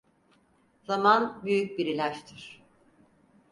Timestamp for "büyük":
1.45-1.79